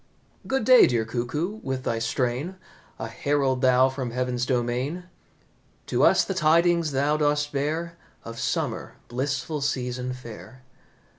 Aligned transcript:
"Good 0.47 0.63
day, 0.63 0.87
dear 0.87 1.05
Cuckoo, 1.05 1.59
with 1.61 1.83
thy 1.83 1.99
strain 1.99 2.55
A 2.97 3.07
herald 3.07 3.61
thou 3.61 3.87
from 3.87 4.09
heaven's 4.09 4.47
domain; 4.47 5.03
To 5.85 6.01
us 6.01 6.25
the 6.25 6.33
tidings 6.33 6.91
thou 6.91 7.17
dost 7.17 7.51
bear 7.53 7.99
Of 8.23 8.39
summer, 8.39 8.95
blissful 9.09 9.61
season 9.61 10.11
fair. 10.13 10.63